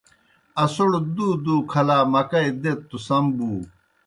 [0.63, 3.49] اسَوڑ دُو دُو کھلا مکئی دیت توْ سم بُو۔